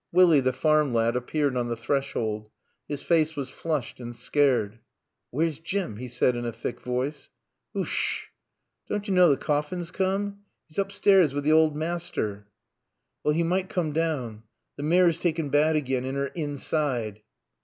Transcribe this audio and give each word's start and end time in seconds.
Willie, 0.11 0.39
the 0.39 0.51
farm 0.51 0.95
lad, 0.95 1.15
appeared 1.15 1.55
on 1.55 1.67
the 1.69 1.75
threshold. 1.77 2.49
His 2.87 3.03
face 3.03 3.35
was 3.35 3.49
flushed 3.49 3.99
and 3.99 4.15
scared. 4.15 4.79
"Where's 5.29 5.59
Jim?" 5.59 5.97
he 5.97 6.07
said 6.07 6.35
in 6.35 6.43
a 6.43 6.51
thick 6.51 6.81
voice. 6.81 7.29
"Ooosh 7.77 7.87
sh! 7.87 8.21
Doan't 8.89 9.07
yo' 9.07 9.13
knaw 9.13 9.29
t' 9.35 9.39
coffin's 9.39 9.91
coom? 9.91 10.39
'E's 10.71 10.79
oopstairs 10.79 11.33
w' 11.35 11.43
t' 11.43 11.51
owd 11.53 11.75
maaster." 11.75 12.47
"Well 13.23 13.35
'e 13.35 13.43
mun 13.43 13.67
coom 13.67 13.93
down. 13.93 14.41
T' 14.75 14.81
mare's 14.81 15.19
taaken 15.19 15.51
baad 15.51 15.75
again 15.75 16.03
in 16.03 16.15
'er 16.17 16.31
insi 16.31 16.73
ide." 16.77 17.21